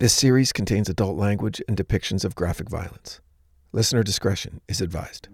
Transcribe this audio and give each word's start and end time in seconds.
This 0.00 0.14
series 0.14 0.50
contains 0.50 0.88
adult 0.88 1.18
language 1.18 1.60
and 1.68 1.76
depictions 1.76 2.24
of 2.24 2.34
graphic 2.34 2.70
violence. 2.70 3.20
Listener 3.72 4.02
discretion 4.02 4.62
is 4.66 4.80
advised. 4.80 5.28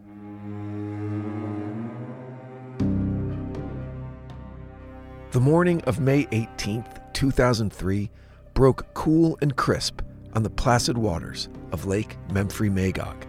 The 5.30 5.38
morning 5.40 5.82
of 5.82 6.00
May 6.00 6.24
18th, 6.24 7.12
2003, 7.12 8.10
broke 8.54 8.92
cool 8.94 9.38
and 9.40 9.54
crisp 9.54 10.02
on 10.34 10.42
the 10.42 10.50
placid 10.50 10.98
waters 10.98 11.48
of 11.70 11.86
Lake 11.86 12.18
Memphremagog, 12.30 13.22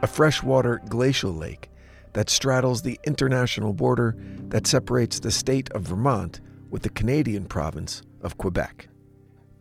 a 0.00 0.06
freshwater 0.06 0.80
glacial 0.88 1.34
lake 1.34 1.68
that 2.14 2.30
straddles 2.30 2.80
the 2.80 2.98
international 3.04 3.74
border 3.74 4.16
that 4.48 4.66
separates 4.66 5.20
the 5.20 5.30
state 5.30 5.70
of 5.72 5.82
Vermont 5.82 6.40
with 6.70 6.80
the 6.80 6.88
Canadian 6.88 7.44
province 7.44 8.00
of 8.22 8.38
Quebec. 8.38 8.88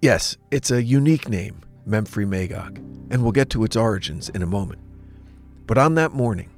Yes, 0.03 0.35
it's 0.51 0.69
a 0.69 0.83
unique 0.83 1.29
name, 1.29 1.61
Memphremagog, 1.87 2.75
and 3.09 3.23
we'll 3.23 3.31
get 3.31 3.49
to 3.51 3.63
its 3.63 3.77
origins 3.77 4.27
in 4.27 4.41
a 4.41 4.45
moment. 4.45 4.81
But 5.65 5.77
on 5.77 5.95
that 5.95 6.11
morning, 6.11 6.49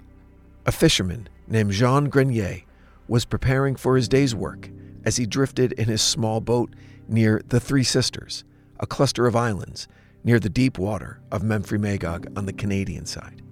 a 0.66 0.72
fisherman 0.72 1.30
named 1.48 1.72
Jean 1.72 2.10
Grenier 2.10 2.62
was 3.08 3.24
preparing 3.24 3.76
for 3.76 3.98
his 3.98 4.08
day's 4.08 4.34
work 4.34 4.72
as 5.04 5.18
he 5.18 5.28
drifted 5.28 5.74
in 5.74 5.86
his 5.86 6.02
small 6.02 6.42
boat 6.42 6.76
near 7.08 7.40
the 7.50 7.60
Three 7.60 7.84
Sisters, 7.84 8.44
a 8.80 8.88
cluster 8.88 9.28
of 9.28 9.36
islands 9.36 9.88
near 10.24 10.40
the 10.40 10.50
deep 10.50 10.80
water 10.80 11.20
of 11.32 11.44
Memphremagog 11.44 12.36
on 12.36 12.48
the 12.48 12.52
Canadian 12.52 13.06
side. 13.06 13.44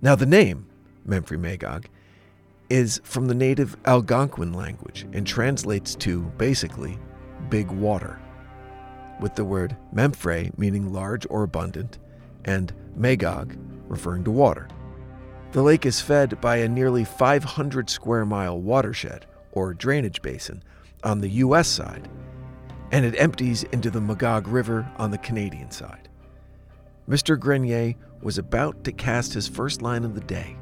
Now, 0.00 0.14
the 0.14 0.24
name, 0.24 0.68
Memphremagog, 1.04 1.86
is 2.70 3.00
from 3.02 3.26
the 3.26 3.34
native 3.34 3.76
Algonquin 3.86 4.52
language 4.52 5.04
and 5.12 5.26
translates 5.26 5.96
to, 5.96 6.20
basically, 6.38 6.96
big 7.50 7.72
water, 7.72 8.20
with 9.20 9.34
the 9.34 9.44
word 9.44 9.76
Memphrey 9.94 10.56
meaning 10.58 10.92
large 10.92 11.26
or 11.30 11.42
abundant, 11.42 11.98
and 12.44 12.72
Magog 12.94 13.56
referring 13.88 14.24
to 14.24 14.30
water. 14.30 14.68
The 15.52 15.62
lake 15.62 15.86
is 15.86 16.00
fed 16.00 16.40
by 16.40 16.56
a 16.56 16.68
nearly 16.68 17.04
500 17.04 17.88
square 17.88 18.26
mile 18.26 18.60
watershed, 18.60 19.26
or 19.52 19.74
drainage 19.74 20.20
basin, 20.22 20.62
on 21.02 21.20
the 21.20 21.30
U.S. 21.30 21.68
side, 21.68 22.08
and 22.92 23.04
it 23.04 23.18
empties 23.18 23.62
into 23.64 23.90
the 23.90 24.00
Magog 24.00 24.48
River 24.48 24.90
on 24.96 25.10
the 25.10 25.18
Canadian 25.18 25.70
side. 25.70 26.08
Mr. 27.08 27.38
Grenier 27.38 27.94
was 28.20 28.38
about 28.38 28.82
to 28.84 28.92
cast 28.92 29.32
his 29.32 29.48
first 29.48 29.80
line 29.82 30.04
of 30.04 30.14
the 30.14 30.20
day 30.20 30.56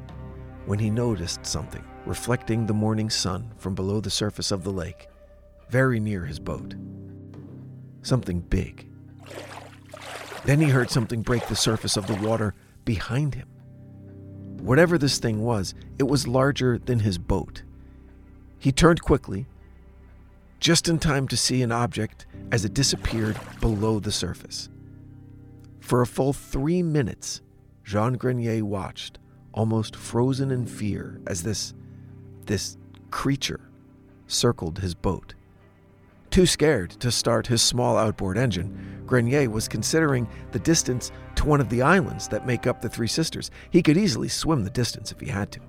when 0.65 0.79
he 0.79 0.89
noticed 0.89 1.45
something 1.45 1.83
reflecting 2.05 2.65
the 2.65 2.73
morning 2.73 3.09
sun 3.09 3.51
from 3.57 3.73
below 3.73 3.99
the 3.99 4.09
surface 4.09 4.51
of 4.51 4.63
the 4.63 4.71
lake, 4.71 5.07
very 5.69 5.99
near 5.99 6.23
his 6.23 6.39
boat. 6.39 6.75
Something 8.05 8.39
big. 8.39 8.87
Then 10.45 10.61
he 10.61 10.69
heard 10.69 10.91
something 10.91 11.23
break 11.23 11.47
the 11.47 11.55
surface 11.55 11.97
of 11.97 12.05
the 12.05 12.13
water 12.13 12.53
behind 12.85 13.33
him. 13.33 13.47
Whatever 14.61 14.99
this 14.99 15.17
thing 15.17 15.41
was, 15.41 15.73
it 15.97 16.03
was 16.03 16.27
larger 16.27 16.77
than 16.77 16.99
his 16.99 17.17
boat. 17.17 17.63
He 18.59 18.71
turned 18.71 19.01
quickly, 19.01 19.47
just 20.59 20.87
in 20.87 20.99
time 20.99 21.27
to 21.29 21.35
see 21.35 21.63
an 21.63 21.71
object 21.71 22.27
as 22.51 22.63
it 22.63 22.75
disappeared 22.75 23.39
below 23.59 23.99
the 23.99 24.11
surface. 24.11 24.69
For 25.79 26.03
a 26.03 26.07
full 26.07 26.31
three 26.31 26.83
minutes, 26.83 27.41
Jean 27.83 28.13
Grenier 28.13 28.63
watched, 28.63 29.17
almost 29.51 29.95
frozen 29.95 30.51
in 30.51 30.67
fear, 30.67 31.21
as 31.25 31.41
this, 31.41 31.73
this 32.45 32.77
creature 33.09 33.61
circled 34.27 34.77
his 34.77 34.93
boat. 34.93 35.33
Too 36.35 36.45
scared 36.45 36.89
to 36.99 37.11
start 37.13 37.47
his 37.47 37.61
small 37.61 37.97
outboard 37.97 38.37
engine, 38.37 39.03
Grenier 39.05 39.49
was 39.49 39.69
considering 39.69 40.27
the 40.51 40.59
distance 40.59 41.13
to 41.35 41.45
one 41.45 41.61
of 41.61 41.69
the 41.69 41.81
islands 41.81 42.27
that 42.27 42.45
make 42.45 42.67
up 42.67 42.81
the 42.81 42.89
Three 42.89 43.07
Sisters. 43.07 43.51
He 43.69 43.81
could 43.81 43.95
easily 43.95 44.27
swim 44.27 44.65
the 44.65 44.69
distance 44.69 45.13
if 45.13 45.21
he 45.21 45.27
had 45.27 45.49
to, 45.53 45.61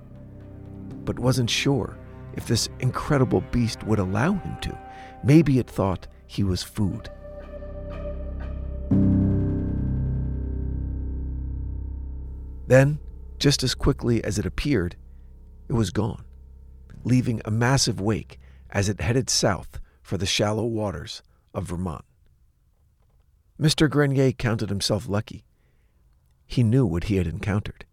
but 1.05 1.19
wasn't 1.19 1.49
sure 1.49 1.97
if 2.33 2.47
this 2.47 2.67
incredible 2.81 3.39
beast 3.49 3.81
would 3.83 3.99
allow 3.99 4.33
him 4.33 4.57
to. 4.59 4.77
Maybe 5.23 5.57
it 5.57 5.69
thought 5.69 6.05
he 6.25 6.43
was 6.43 6.63
food. 6.63 7.09
Then, 12.67 12.99
just 13.39 13.63
as 13.63 13.73
quickly 13.73 14.21
as 14.21 14.37
it 14.37 14.45
appeared, 14.45 14.97
it 15.69 15.73
was 15.73 15.91
gone, 15.91 16.25
leaving 17.05 17.41
a 17.45 17.51
massive 17.51 18.01
wake 18.01 18.37
as 18.69 18.89
it 18.89 18.99
headed 18.99 19.29
south 19.29 19.79
for 20.07 20.17
the 20.17 20.25
shallow 20.25 20.63
waters 20.63 21.21
of 21.53 21.65
Vermont. 21.65 22.05
Mr. 23.59 23.89
Grenier 23.89 24.31
counted 24.31 24.69
himself 24.69 25.09
lucky. 25.09 25.43
He 26.45 26.63
knew 26.63 26.85
what 26.85 27.05
he 27.05 27.17
had 27.17 27.27
encountered. 27.27 27.83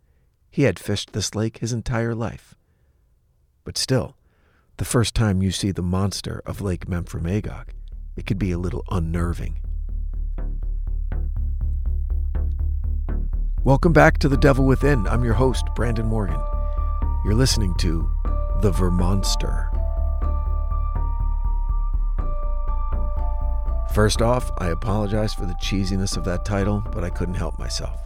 He 0.48 0.62
had 0.62 0.78
fished 0.78 1.12
this 1.12 1.34
lake 1.34 1.58
his 1.58 1.72
entire 1.72 2.14
life. 2.14 2.54
But 3.64 3.76
still, 3.76 4.16
the 4.76 4.84
first 4.84 5.16
time 5.16 5.42
you 5.42 5.50
see 5.50 5.72
the 5.72 5.82
monster 5.82 6.40
of 6.46 6.60
Lake 6.60 6.86
Memphremagog, 6.86 7.70
it 8.14 8.26
could 8.26 8.38
be 8.38 8.52
a 8.52 8.58
little 8.58 8.84
unnerving. 8.92 9.58
Welcome 13.64 13.92
back 13.92 14.18
to 14.18 14.28
The 14.28 14.36
Devil 14.36 14.66
Within. 14.66 15.08
I'm 15.08 15.24
your 15.24 15.34
host, 15.34 15.64
Brandon 15.74 16.06
Morgan. 16.06 16.40
You're 17.24 17.34
listening 17.34 17.74
to 17.78 18.08
The 18.62 18.70
Vermonster. 18.70 19.73
First 23.94 24.22
off, 24.22 24.50
I 24.58 24.70
apologize 24.70 25.34
for 25.34 25.46
the 25.46 25.54
cheesiness 25.54 26.16
of 26.16 26.24
that 26.24 26.44
title, 26.44 26.82
but 26.92 27.04
I 27.04 27.10
couldn't 27.10 27.36
help 27.36 27.60
myself. 27.60 28.00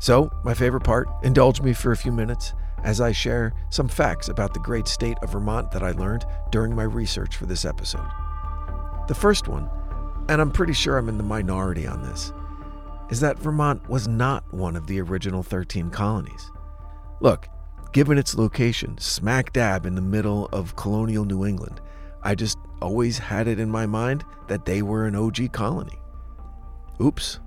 So, 0.00 0.30
my 0.44 0.52
favorite 0.52 0.84
part, 0.84 1.08
indulge 1.22 1.62
me 1.62 1.72
for 1.72 1.92
a 1.92 1.96
few 1.96 2.12
minutes 2.12 2.52
as 2.84 3.00
I 3.00 3.12
share 3.12 3.54
some 3.70 3.88
facts 3.88 4.28
about 4.28 4.52
the 4.52 4.60
great 4.60 4.86
state 4.86 5.16
of 5.22 5.32
Vermont 5.32 5.70
that 5.70 5.82
I 5.82 5.92
learned 5.92 6.26
during 6.50 6.76
my 6.76 6.82
research 6.82 7.38
for 7.38 7.46
this 7.46 7.64
episode. 7.64 8.06
The 9.08 9.14
first 9.14 9.48
one, 9.48 9.70
and 10.28 10.42
I'm 10.42 10.52
pretty 10.52 10.74
sure 10.74 10.98
I'm 10.98 11.08
in 11.08 11.16
the 11.16 11.24
minority 11.24 11.86
on 11.86 12.02
this, 12.02 12.34
is 13.08 13.20
that 13.20 13.38
Vermont 13.38 13.88
was 13.88 14.06
not 14.06 14.44
one 14.52 14.76
of 14.76 14.86
the 14.86 15.00
original 15.00 15.42
13 15.42 15.88
colonies. 15.88 16.50
Look, 17.20 17.48
given 17.92 18.18
its 18.18 18.34
location, 18.34 18.98
smack 18.98 19.54
dab 19.54 19.86
in 19.86 19.94
the 19.94 20.02
middle 20.02 20.50
of 20.52 20.76
colonial 20.76 21.24
New 21.24 21.46
England, 21.46 21.80
I 22.26 22.34
just 22.34 22.58
always 22.82 23.18
had 23.18 23.46
it 23.46 23.60
in 23.60 23.70
my 23.70 23.86
mind 23.86 24.24
that 24.48 24.64
they 24.64 24.82
were 24.82 25.06
an 25.06 25.14
OG 25.14 25.52
colony. 25.52 25.96
Oops. 27.00 27.38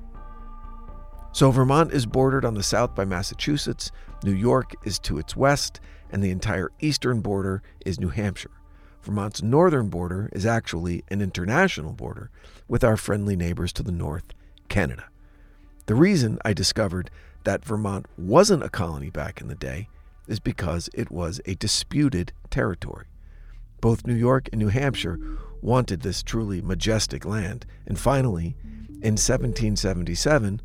So 1.33 1.51
Vermont 1.51 1.91
is 1.91 2.05
bordered 2.05 2.45
on 2.45 2.53
the 2.53 2.63
south 2.63 2.95
by 2.95 3.03
Massachusetts, 3.03 3.91
New 4.23 4.31
York 4.31 4.73
is 4.85 4.97
to 4.99 5.17
its 5.17 5.35
west, 5.35 5.81
and 6.13 6.23
the 6.23 6.31
entire 6.31 6.71
eastern 6.79 7.19
border 7.19 7.61
is 7.85 7.99
New 7.99 8.07
Hampshire. 8.07 8.53
Vermont's 9.03 9.43
northern 9.43 9.89
border 9.89 10.29
is 10.31 10.45
actually 10.45 11.03
an 11.09 11.21
international 11.21 11.91
border 11.91 12.31
with 12.69 12.81
our 12.81 12.95
friendly 12.95 13.35
neighbors 13.35 13.73
to 13.73 13.83
the 13.83 13.91
north, 13.91 14.33
Canada. 14.69 15.09
The 15.87 15.95
reason 15.95 16.39
I 16.45 16.53
discovered 16.53 17.11
that 17.43 17.65
Vermont 17.65 18.05
wasn't 18.17 18.63
a 18.63 18.69
colony 18.69 19.09
back 19.09 19.41
in 19.41 19.49
the 19.49 19.55
day 19.55 19.89
is 20.29 20.39
because 20.39 20.89
it 20.93 21.11
was 21.11 21.41
a 21.45 21.55
disputed 21.55 22.31
territory. 22.49 23.08
Both 23.81 24.05
New 24.05 24.15
York 24.15 24.49
and 24.51 24.59
New 24.59 24.69
Hampshire 24.69 25.19
wanted 25.61 26.01
this 26.01 26.23
truly 26.23 26.61
majestic 26.61 27.25
land, 27.25 27.65
and 27.85 27.99
finally, 27.99 28.55
in 29.01 29.15
1777, 29.15 30.61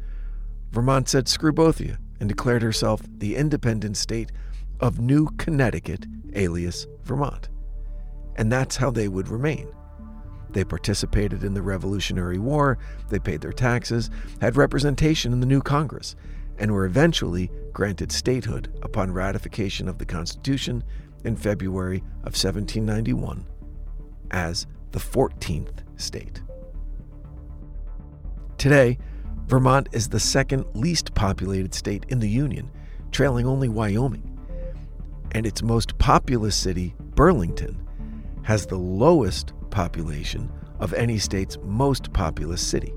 Vermont 0.70 1.08
said, 1.08 1.28
screw 1.28 1.52
both 1.52 1.80
of 1.80 1.86
you, 1.86 1.96
and 2.20 2.28
declared 2.28 2.62
herself 2.62 3.02
the 3.18 3.36
independent 3.36 3.96
state 3.96 4.32
of 4.80 5.00
New 5.00 5.28
Connecticut, 5.36 6.06
alias 6.34 6.86
Vermont. 7.02 7.48
And 8.36 8.50
that's 8.50 8.76
how 8.76 8.90
they 8.90 9.08
would 9.08 9.28
remain. 9.28 9.68
They 10.50 10.64
participated 10.64 11.44
in 11.44 11.54
the 11.54 11.62
Revolutionary 11.62 12.38
War, 12.38 12.78
they 13.08 13.18
paid 13.18 13.40
their 13.40 13.52
taxes, 13.52 14.10
had 14.40 14.56
representation 14.56 15.32
in 15.32 15.40
the 15.40 15.46
new 15.46 15.60
Congress, 15.60 16.16
and 16.58 16.72
were 16.72 16.86
eventually 16.86 17.50
granted 17.72 18.12
statehood 18.12 18.72
upon 18.82 19.12
ratification 19.12 19.88
of 19.88 19.98
the 19.98 20.06
Constitution 20.06 20.82
in 21.24 21.36
February 21.36 21.98
of 22.22 22.34
1791 22.34 23.46
as 24.30 24.66
the 24.92 24.98
14th 24.98 25.80
state. 25.96 26.42
Today, 28.58 28.98
Vermont 29.46 29.88
is 29.92 30.08
the 30.08 30.20
second 30.20 30.64
least 30.74 31.14
populated 31.14 31.74
state 31.74 32.06
in 32.08 32.20
the 32.20 32.28
Union, 32.28 32.70
trailing 33.12 33.46
only 33.46 33.68
Wyoming. 33.68 34.30
And 35.32 35.46
its 35.46 35.62
most 35.62 35.98
populous 35.98 36.56
city, 36.56 36.94
Burlington, 37.14 37.86
has 38.42 38.66
the 38.66 38.78
lowest 38.78 39.52
population 39.70 40.50
of 40.78 40.94
any 40.94 41.18
state's 41.18 41.58
most 41.62 42.12
populous 42.12 42.62
city. 42.62 42.92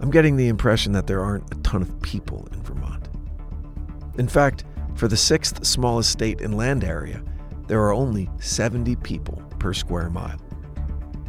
I'm 0.00 0.10
getting 0.10 0.36
the 0.36 0.48
impression 0.48 0.92
that 0.92 1.06
there 1.06 1.22
aren't 1.22 1.52
a 1.52 1.58
ton 1.58 1.82
of 1.82 2.02
people 2.02 2.48
in 2.52 2.62
Vermont. 2.62 3.08
In 4.18 4.28
fact, 4.28 4.64
for 4.96 5.08
the 5.08 5.16
sixth 5.16 5.64
smallest 5.64 6.10
state 6.10 6.40
in 6.40 6.52
land 6.52 6.82
area, 6.82 7.22
there 7.66 7.80
are 7.80 7.92
only 7.92 8.30
70 8.40 8.96
people 8.96 9.42
per 9.58 9.72
square 9.72 10.08
mile. 10.08 10.40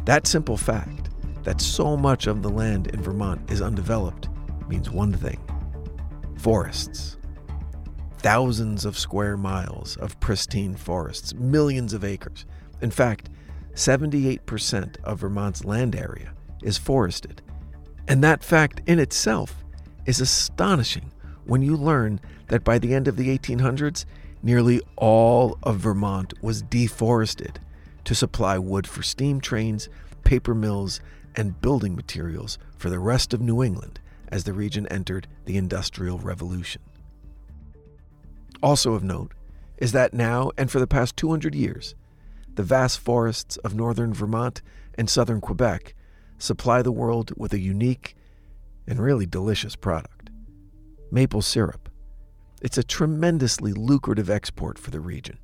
That 0.04 0.26
simple 0.26 0.56
fact 0.56 1.10
that 1.44 1.60
so 1.60 1.96
much 1.96 2.26
of 2.26 2.42
the 2.42 2.48
land 2.48 2.88
in 2.88 3.02
Vermont 3.02 3.50
is 3.50 3.60
undeveloped 3.60 4.28
means 4.68 4.90
one 4.90 5.12
thing 5.12 5.38
forests. 6.38 7.16
Thousands 8.18 8.84
of 8.84 8.98
square 8.98 9.36
miles 9.36 9.96
of 9.96 10.18
pristine 10.20 10.74
forests, 10.74 11.34
millions 11.34 11.92
of 11.92 12.04
acres. 12.04 12.46
In 12.80 12.90
fact, 12.90 13.28
78% 13.74 14.96
of 15.04 15.20
Vermont's 15.20 15.64
land 15.64 15.94
area 15.94 16.32
is 16.62 16.78
forested. 16.78 17.42
And 18.08 18.24
that 18.24 18.42
fact 18.42 18.80
in 18.86 18.98
itself 18.98 19.64
is 20.06 20.20
astonishing 20.20 21.12
when 21.44 21.62
you 21.62 21.76
learn 21.76 22.20
that 22.48 22.64
by 22.64 22.78
the 22.78 22.94
end 22.94 23.08
of 23.08 23.16
the 23.16 23.36
1800s, 23.36 24.04
nearly 24.42 24.80
all 24.96 25.58
of 25.62 25.78
Vermont 25.78 26.34
was 26.42 26.62
deforested 26.62 27.60
to 28.04 28.14
supply 28.14 28.58
wood 28.58 28.86
for 28.86 29.02
steam 29.02 29.40
trains, 29.40 29.88
paper 30.24 30.54
mills, 30.54 31.00
and 31.36 31.60
building 31.60 31.94
materials 31.94 32.58
for 32.76 32.90
the 32.90 32.98
rest 32.98 33.32
of 33.32 33.40
New 33.40 33.62
England 33.62 34.00
as 34.28 34.44
the 34.44 34.52
region 34.52 34.86
entered 34.88 35.26
the 35.44 35.56
Industrial 35.56 36.18
Revolution. 36.18 36.82
Also 38.62 38.94
of 38.94 39.04
note 39.04 39.32
is 39.76 39.92
that 39.92 40.12
now 40.12 40.50
and 40.56 40.70
for 40.70 40.80
the 40.80 40.86
past 40.86 41.16
200 41.16 41.54
years, 41.54 41.94
the 42.54 42.62
vast 42.62 42.98
forests 42.98 43.56
of 43.58 43.74
northern 43.74 44.12
Vermont 44.12 44.62
and 44.96 45.08
southern 45.08 45.40
Quebec 45.40 45.94
supply 46.38 46.82
the 46.82 46.92
world 46.92 47.32
with 47.36 47.52
a 47.52 47.60
unique 47.60 48.16
and 48.86 49.00
really 49.00 49.26
delicious 49.26 49.76
product 49.76 50.30
maple 51.10 51.40
syrup. 51.40 51.87
It's 52.60 52.78
a 52.78 52.82
tremendously 52.82 53.72
lucrative 53.72 54.28
export 54.28 54.78
for 54.78 54.90
the 54.90 55.00
region. 55.00 55.38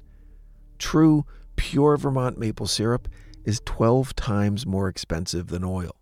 True, 0.78 1.24
pure 1.56 1.96
Vermont 1.96 2.38
maple 2.38 2.66
syrup 2.66 3.08
is 3.44 3.60
12 3.64 4.16
times 4.16 4.66
more 4.66 4.88
expensive 4.88 5.48
than 5.48 5.62
oil. 5.64 5.96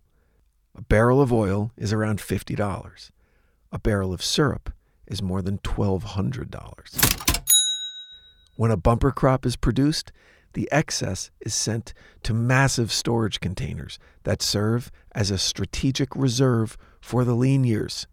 A 0.75 0.81
barrel 0.81 1.21
of 1.21 1.31
oil 1.31 1.71
is 1.77 1.93
around 1.93 2.19
$50. 2.19 3.11
A 3.71 3.79
barrel 3.79 4.11
of 4.13 4.23
syrup 4.23 4.73
is 5.05 5.21
more 5.21 5.41
than 5.41 5.59
$1,200. 5.59 7.43
When 8.55 8.71
a 8.71 8.77
bumper 8.77 9.11
crop 9.11 9.45
is 9.45 9.55
produced, 9.55 10.11
the 10.53 10.67
excess 10.71 11.29
is 11.41 11.53
sent 11.53 11.93
to 12.23 12.33
massive 12.33 12.91
storage 12.91 13.39
containers 13.39 13.99
that 14.23 14.41
serve 14.41 14.91
as 15.13 15.29
a 15.31 15.37
strategic 15.37 16.15
reserve 16.15 16.77
for 17.01 17.23
the 17.23 17.35
lean 17.35 17.63
years. 17.63 18.07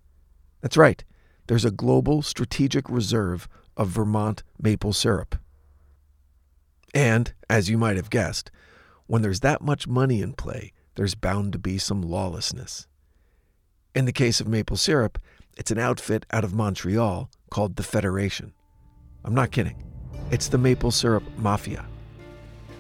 That's 0.61 0.77
right, 0.77 1.03
there's 1.51 1.65
a 1.65 1.73
global 1.73 2.23
strategic 2.23 2.89
reserve 2.89 3.49
of 3.77 3.89
Vermont 3.89 4.45
maple 4.63 4.93
syrup. 4.93 5.35
And, 6.95 7.35
as 7.49 7.69
you 7.69 7.77
might 7.77 7.97
have 7.97 8.09
guessed, 8.09 8.53
when 9.09 9.23
there's 9.23 9.41
that 9.41 9.61
much 9.61 9.89
money 9.89 10.23
in 10.23 10.35
play, 10.35 10.73
there's 10.95 11.17
bound 11.17 11.53
to 11.55 11.59
be 11.59 11.77
some 11.77 12.03
lawlessness. 12.03 12.87
In 13.97 14.05
the 14.05 14.13
case 14.13 14.41
of 14.41 14.47
maple 14.47 14.77
syrup, 14.77 15.19
it's 15.57 15.73
an 15.73 15.79
outfit 15.81 16.25
out 16.31 16.45
of 16.45 16.55
Montreal 16.55 17.29
called 17.51 17.75
the 17.75 17.83
Federation. 17.83 18.53
I'm 19.25 19.35
not 19.35 19.51
kidding. 19.51 19.83
It's 20.31 20.47
the 20.47 20.57
maple 20.57 20.93
syrup 20.93 21.25
mafia. 21.37 21.85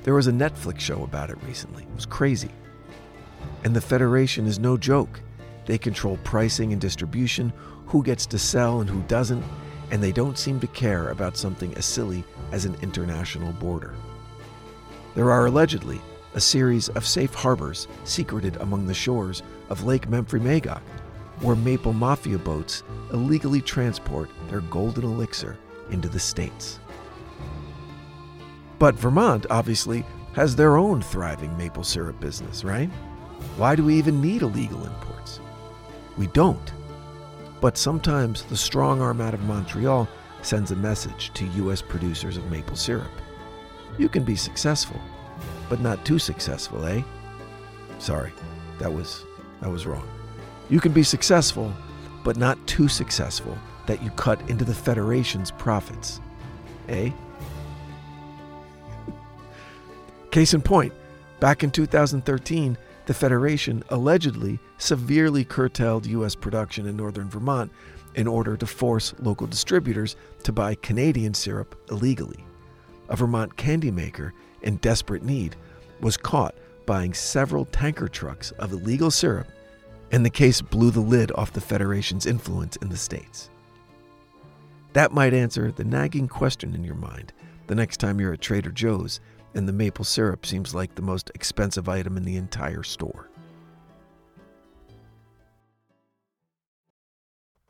There 0.04 0.14
was 0.14 0.28
a 0.28 0.32
Netflix 0.32 0.78
show 0.78 1.02
about 1.02 1.30
it 1.30 1.42
recently. 1.44 1.82
It 1.82 1.96
was 1.96 2.06
crazy. 2.06 2.52
And 3.64 3.74
the 3.74 3.80
Federation 3.80 4.46
is 4.46 4.60
no 4.60 4.76
joke. 4.76 5.20
They 5.66 5.76
control 5.76 6.20
pricing 6.22 6.70
and 6.70 6.80
distribution, 6.80 7.52
who 7.90 8.02
gets 8.04 8.24
to 8.24 8.38
sell 8.38 8.80
and 8.80 8.88
who 8.88 9.02
doesn't, 9.02 9.44
and 9.90 10.00
they 10.02 10.12
don't 10.12 10.38
seem 10.38 10.60
to 10.60 10.66
care 10.68 11.08
about 11.08 11.36
something 11.36 11.74
as 11.74 11.84
silly 11.84 12.24
as 12.52 12.64
an 12.64 12.76
international 12.82 13.52
border. 13.54 13.94
There 15.16 15.32
are 15.32 15.46
allegedly 15.46 16.00
a 16.34 16.40
series 16.40 16.88
of 16.90 17.04
safe 17.04 17.34
harbors 17.34 17.88
secreted 18.04 18.56
among 18.56 18.86
the 18.86 18.94
shores 18.94 19.42
of 19.68 19.84
Lake 19.84 20.08
Memphremagog, 20.08 20.80
where 21.40 21.56
maple 21.56 21.92
mafia 21.92 22.38
boats 22.38 22.84
illegally 23.12 23.60
transport 23.60 24.30
their 24.48 24.60
golden 24.60 25.04
elixir 25.04 25.58
into 25.90 26.08
the 26.08 26.20
States. 26.20 26.78
But 28.78 28.94
Vermont, 28.94 29.46
obviously, 29.50 30.04
has 30.34 30.54
their 30.54 30.76
own 30.76 31.02
thriving 31.02 31.56
maple 31.58 31.82
syrup 31.82 32.20
business, 32.20 32.62
right? 32.62 32.88
Why 33.56 33.74
do 33.74 33.84
we 33.84 33.96
even 33.96 34.20
need 34.20 34.42
illegal 34.42 34.86
imports? 34.86 35.40
We 36.16 36.28
don't. 36.28 36.72
But 37.60 37.76
sometimes 37.76 38.44
the 38.44 38.56
strong 38.56 39.02
arm 39.02 39.20
out 39.20 39.34
of 39.34 39.42
Montreal 39.42 40.08
sends 40.42 40.70
a 40.70 40.76
message 40.76 41.30
to 41.34 41.44
U.S. 41.46 41.82
producers 41.82 42.36
of 42.36 42.50
maple 42.50 42.76
syrup. 42.76 43.10
You 43.98 44.08
can 44.08 44.24
be 44.24 44.36
successful, 44.36 44.98
but 45.68 45.80
not 45.80 46.04
too 46.04 46.18
successful, 46.18 46.86
eh? 46.86 47.02
Sorry, 47.98 48.32
that 48.78 48.92
was 48.92 49.24
that 49.60 49.70
was 49.70 49.86
wrong. 49.86 50.08
You 50.70 50.80
can 50.80 50.92
be 50.92 51.02
successful, 51.02 51.72
but 52.24 52.36
not 52.36 52.64
too 52.66 52.88
successful 52.88 53.58
that 53.86 54.02
you 54.02 54.10
cut 54.10 54.40
into 54.48 54.64
the 54.64 54.74
Federation's 54.74 55.50
profits. 55.50 56.20
Eh? 56.88 57.10
Case 60.30 60.54
in 60.54 60.62
point, 60.62 60.94
back 61.40 61.62
in 61.62 61.70
2013, 61.70 62.78
the 63.06 63.14
Federation 63.14 63.82
allegedly 63.88 64.58
severely 64.78 65.44
curtailed 65.44 66.06
U.S. 66.06 66.34
production 66.34 66.86
in 66.86 66.96
northern 66.96 67.28
Vermont 67.28 67.72
in 68.14 68.26
order 68.26 68.56
to 68.56 68.66
force 68.66 69.14
local 69.20 69.46
distributors 69.46 70.16
to 70.42 70.52
buy 70.52 70.74
Canadian 70.76 71.34
syrup 71.34 71.76
illegally. 71.90 72.44
A 73.08 73.16
Vermont 73.16 73.56
candy 73.56 73.90
maker 73.90 74.32
in 74.62 74.76
desperate 74.76 75.22
need, 75.22 75.56
was 76.00 76.16
caught 76.16 76.54
buying 76.86 77.14
several 77.14 77.64
tanker 77.66 78.08
trucks 78.08 78.50
of 78.52 78.72
illegal 78.72 79.10
syrup, 79.10 79.48
and 80.10 80.24
the 80.24 80.30
case 80.30 80.60
blew 80.60 80.90
the 80.90 81.00
lid 81.00 81.30
off 81.32 81.52
the 81.52 81.60
Federation's 81.60 82.26
influence 82.26 82.76
in 82.76 82.88
the 82.88 82.96
States. 82.96 83.50
That 84.92 85.12
might 85.12 85.34
answer 85.34 85.70
the 85.70 85.84
nagging 85.84 86.28
question 86.28 86.74
in 86.74 86.82
your 86.82 86.96
mind 86.96 87.32
the 87.68 87.74
next 87.76 87.98
time 87.98 88.18
you're 88.18 88.32
at 88.32 88.40
Trader 88.40 88.72
Joe's 88.72 89.20
and 89.54 89.68
the 89.68 89.72
maple 89.72 90.04
syrup 90.04 90.46
seems 90.46 90.74
like 90.74 90.94
the 90.94 91.02
most 91.02 91.30
expensive 91.34 91.88
item 91.88 92.16
in 92.16 92.24
the 92.24 92.36
entire 92.36 92.82
store. 92.82 93.28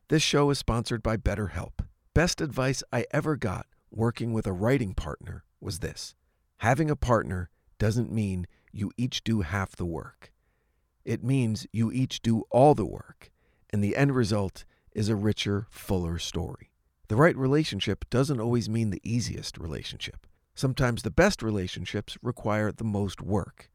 This 0.09 0.23
show 0.23 0.51
is 0.51 0.59
sponsored 0.59 1.03
by 1.03 1.17
BetterHelp. 1.17 1.85
Best 2.15 2.41
advice 2.41 2.83
I 2.93 3.07
ever 3.13 3.37
got 3.37 3.67
working 3.93 4.33
with 4.33 4.47
a 4.47 4.53
writing 4.53 4.95
partner 4.95 5.45
was 5.61 5.79
this 5.79 6.15
Having 6.59 6.91
a 6.91 6.97
partner 6.97 7.49
doesn't 7.79 8.13
mean 8.13 8.47
you 8.73 8.91
each 8.97 9.25
do 9.25 9.43
half 9.43 9.77
the 9.77 9.87
work. 9.87 10.33
It 11.05 11.25
means 11.25 11.67
you 11.73 11.91
each 11.93 12.23
do 12.23 12.43
all 12.51 12.75
the 12.75 12.85
work, 12.85 13.31
and 13.71 13.83
the 13.83 13.97
end 13.97 14.15
result 14.15 14.65
is 14.93 15.09
a 15.09 15.17
richer, 15.17 15.67
fuller 15.71 16.19
story. 16.19 16.71
The 17.09 17.17
right 17.17 17.37
relationship 17.37 18.05
doesn't 18.11 18.41
always 18.41 18.69
mean 18.69 18.91
the 18.91 19.01
easiest 19.03 19.59
relationship. 19.59 20.27
Sometimes 20.55 21.03
the 21.03 21.11
best 21.11 21.43
relationships 21.43 22.19
require 22.23 22.73
the 22.73 22.85
most 22.85 23.21
work, 23.21 23.71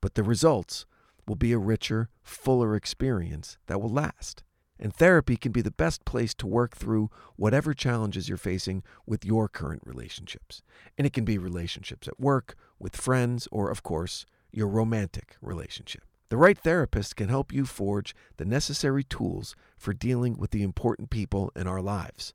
but 0.00 0.14
the 0.14 0.22
results 0.22 0.86
will 1.26 1.36
be 1.36 1.52
a 1.52 1.58
richer, 1.58 2.08
fuller 2.22 2.74
experience 2.74 3.58
that 3.66 3.80
will 3.80 3.90
last. 3.90 4.42
And 4.78 4.94
therapy 4.94 5.36
can 5.36 5.52
be 5.52 5.60
the 5.60 5.70
best 5.70 6.06
place 6.06 6.32
to 6.34 6.46
work 6.46 6.74
through 6.74 7.10
whatever 7.36 7.74
challenges 7.74 8.28
you're 8.28 8.38
facing 8.38 8.82
with 9.06 9.26
your 9.26 9.46
current 9.46 9.82
relationships. 9.84 10.62
And 10.96 11.06
it 11.06 11.12
can 11.12 11.26
be 11.26 11.36
relationships 11.36 12.08
at 12.08 12.18
work, 12.18 12.56
with 12.78 12.96
friends, 12.96 13.46
or, 13.52 13.70
of 13.70 13.82
course, 13.82 14.24
your 14.50 14.68
romantic 14.68 15.36
relationship. 15.42 16.02
The 16.30 16.38
right 16.38 16.56
therapist 16.56 17.16
can 17.16 17.28
help 17.28 17.52
you 17.52 17.66
forge 17.66 18.14
the 18.38 18.44
necessary 18.44 19.04
tools 19.04 19.54
for 19.76 19.92
dealing 19.92 20.38
with 20.38 20.52
the 20.52 20.62
important 20.62 21.10
people 21.10 21.52
in 21.54 21.66
our 21.66 21.82
lives 21.82 22.34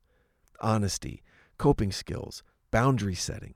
honesty, 0.60 1.22
coping 1.58 1.92
skills, 1.92 2.42
boundary 2.70 3.14
setting. 3.14 3.54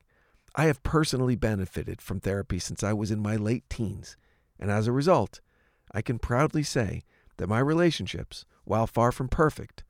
I 0.54 0.64
have 0.64 0.83
personally 0.83 1.37
benefited 1.37 2.02
from 2.02 2.21
therapy 2.21 2.59
since 2.59 2.83
I 2.83 2.92
was 2.92 3.11
in 3.11 3.23
my 3.23 3.37
late 3.37 3.69
teens, 3.71 4.16
and 4.59 4.71
as 4.71 4.87
a 4.87 4.92
result, 4.92 5.40
I 5.92 6.02
can 6.02 6.19
proudly 6.19 6.62
say 6.62 7.02
that 7.37 7.49
my 7.49 7.61
relationships, 7.61 8.45
while 8.64 8.87
far 8.87 9.12
from 9.12 9.28
perfect, 9.28 9.85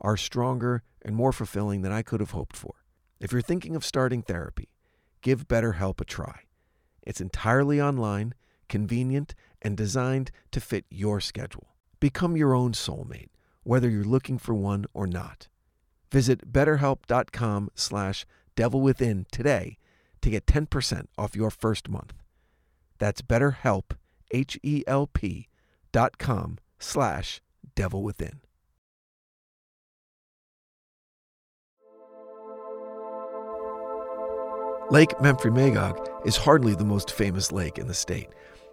are 0.00 0.16
stronger 0.16 0.82
and 1.02 1.14
more 1.14 1.32
fulfilling 1.32 1.82
than 1.82 1.92
I 1.92 2.02
could 2.02 2.20
have 2.20 2.32
hoped 2.32 2.56
for. 2.56 2.74
If 3.20 3.32
you're 3.32 3.42
thinking 3.42 3.76
of 3.76 3.84
starting 3.84 4.22
therapy, 4.22 4.68
give 5.22 5.48
BetterHelp 5.48 6.00
a 6.00 6.04
try. 6.04 6.40
It's 7.02 7.20
entirely 7.20 7.80
online, 7.80 8.34
convenient, 8.68 9.34
and 9.62 9.76
designed 9.76 10.30
to 10.50 10.60
fit 10.60 10.84
your 10.90 11.20
schedule. 11.20 11.68
Become 12.00 12.36
your 12.36 12.54
own 12.54 12.72
soulmate, 12.72 13.30
whether 13.62 13.88
you're 13.88 14.04
looking 14.04 14.38
for 14.38 14.54
one 14.54 14.86
or 14.92 15.06
not. 15.06 15.48
Visit 16.10 16.52
betterhelp.com 16.52 17.70
slash 17.74 18.26
devilwithin 18.56 19.26
today 19.30 19.78
to 20.26 20.30
get 20.30 20.44
10% 20.44 21.06
off 21.16 21.36
your 21.36 21.50
first 21.50 21.88
month. 21.88 22.12
That's 22.98 23.22
betterhelp, 23.22 23.92
H-E-L-P 24.32 25.48
dot 25.92 26.18
com 26.18 26.58
slash 26.80 27.40
devil 27.76 28.02
within. 28.02 28.40
Lake 34.90 35.10
Memphremagog 35.20 36.26
is 36.26 36.36
hardly 36.36 36.74
the 36.74 36.84
most 36.84 37.12
famous 37.12 37.52
lake 37.52 37.78
in 37.78 37.86
the 37.86 37.94
state, 37.94 38.28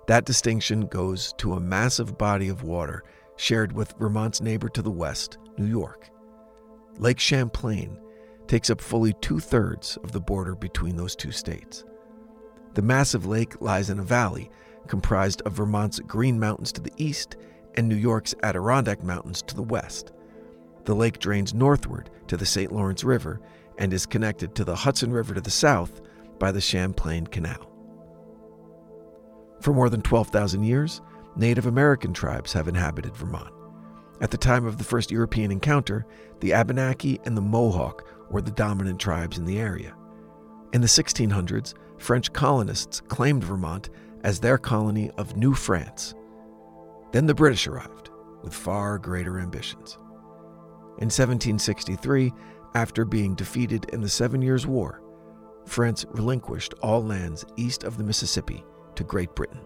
That 0.08 0.26
distinction 0.26 0.88
goes 0.88 1.34
to 1.38 1.54
a 1.54 1.60
massive 1.60 2.18
body 2.18 2.50
of 2.50 2.64
water 2.64 3.04
shared 3.36 3.74
with 3.74 3.94
Vermont's 4.00 4.42
neighbor 4.42 4.70
to 4.70 4.82
the 4.82 4.92
west, 4.92 5.38
New 5.60 5.68
York. 5.68 6.10
Lake 6.98 7.20
Champlain 7.20 8.00
takes 8.48 8.70
up 8.70 8.82
fully 8.82 9.14
two 9.22 9.40
thirds 9.40 9.98
of 10.04 10.12
the 10.12 10.20
border 10.20 10.56
between 10.56 10.96
those 10.96 11.16
two 11.16 11.32
states. 11.32 11.86
The 12.74 12.82
massive 12.82 13.26
lake 13.26 13.62
lies 13.62 13.90
in 13.90 14.00
a 14.00 14.04
valley 14.04 14.50
comprised 14.88 15.42
of 15.44 15.54
Vermont's 15.54 16.00
Green 16.00 16.40
Mountains 16.40 16.72
to 16.74 16.82
the 16.82 16.94
east 16.98 17.38
and 17.76 17.88
New 17.88 17.96
York's 17.96 18.36
Adirondack 18.44 19.04
Mountains 19.04 19.42
to 19.44 19.56
the 19.56 19.64
west. 19.64 20.12
The 20.86 20.96
lake 20.96 21.20
drains 21.20 21.54
northward 21.54 22.10
to 22.28 22.38
the 22.38 22.46
St. 22.46 22.72
Lawrence 22.72 23.04
River 23.04 23.40
and 23.78 23.94
is 23.94 24.06
connected 24.06 24.56
to 24.56 24.66
the 24.66 24.76
Hudson 24.76 25.12
River 25.12 25.34
to 25.34 25.42
the 25.42 25.50
south 25.50 26.02
by 26.40 26.52
the 26.52 26.62
Champlain 26.62 27.28
Canal. 27.28 27.70
For 29.62 29.74
more 29.74 29.90
than 29.90 30.02
12,000 30.02 30.64
years, 30.64 31.02
Native 31.36 31.66
American 31.66 32.14
tribes 32.14 32.54
have 32.54 32.68
inhabited 32.68 33.16
Vermont. 33.16 33.54
At 34.22 34.30
the 34.30 34.38
time 34.38 34.66
of 34.66 34.78
the 34.78 34.84
first 34.84 35.10
European 35.10 35.52
encounter, 35.52 36.06
the 36.42 36.54
Abenaki 36.54 37.20
and 37.26 37.36
the 37.36 37.42
Mohawk 37.42 38.06
were 38.30 38.42
the 38.42 38.52
dominant 38.52 39.00
tribes 39.00 39.38
in 39.38 39.46
the 39.46 39.60
area. 39.60 39.96
In 40.74 40.82
the 40.82 40.88
1600s, 40.88 41.74
French 41.98 42.34
colonists 42.34 43.00
claimed 43.02 43.44
Vermont 43.44 43.90
as 44.24 44.40
their 44.40 44.58
colony 44.58 45.12
of 45.18 45.38
New 45.38 45.54
France. 45.54 46.16
Then 47.12 47.26
the 47.26 47.36
British 47.36 47.68
arrived 47.68 48.10
with 48.42 48.54
far 48.54 48.98
greater 48.98 49.40
ambitions. 49.40 49.98
In 50.98 51.10
1763, 51.10 52.34
after 52.76 53.06
being 53.06 53.36
defeated 53.36 53.86
in 53.94 54.02
the 54.02 54.10
Seven 54.10 54.42
Years' 54.42 54.68
War, 54.68 55.02
France 55.66 56.06
relinquished 56.12 56.74
all 56.82 57.04
lands 57.04 57.46
east 57.56 57.84
of 57.84 57.98
the 57.98 58.04
Mississippi 58.04 58.64
to 58.96 59.04
Great 59.04 59.34
Britain. 59.36 59.62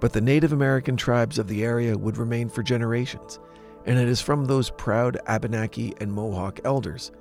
But 0.00 0.12
the 0.12 0.20
Native 0.20 0.52
American 0.52 0.96
tribes 0.96 1.38
of 1.38 1.48
the 1.48 1.64
area 1.64 1.96
would 1.96 2.18
remain 2.18 2.48
for 2.48 2.62
generations, 2.62 3.38
and 3.86 3.98
it 3.98 4.08
is 4.08 4.20
from 4.20 4.44
those 4.44 4.70
proud 4.70 5.18
Abenaki 5.26 5.94
and 6.00 6.12
Mohawk 6.12 6.60
elders 6.64 7.12